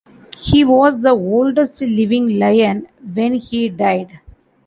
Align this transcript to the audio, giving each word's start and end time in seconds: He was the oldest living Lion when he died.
He 0.35 0.65
was 0.65 0.99
the 0.99 1.11
oldest 1.11 1.79
living 1.79 2.39
Lion 2.39 2.87
when 3.13 3.35
he 3.35 3.69
died. 3.69 4.19